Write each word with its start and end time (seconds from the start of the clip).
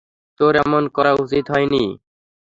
তোর 0.39 0.53
এমন 0.63 0.83
করা 0.95 1.11
উচিত 1.23 1.45
হয়নি। 1.53 1.83